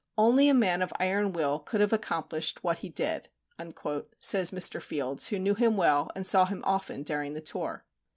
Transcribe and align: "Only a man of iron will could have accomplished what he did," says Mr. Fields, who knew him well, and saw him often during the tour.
"Only 0.17 0.49
a 0.49 0.55
man 0.55 0.81
of 0.81 0.91
iron 0.99 1.31
will 1.31 1.59
could 1.59 1.79
have 1.79 1.93
accomplished 1.93 2.63
what 2.63 2.79
he 2.79 2.89
did," 2.89 3.29
says 4.19 4.49
Mr. 4.49 4.81
Fields, 4.81 5.27
who 5.27 5.37
knew 5.37 5.53
him 5.53 5.77
well, 5.77 6.09
and 6.15 6.25
saw 6.25 6.45
him 6.45 6.63
often 6.65 7.03
during 7.03 7.35
the 7.35 7.39
tour. 7.41 7.85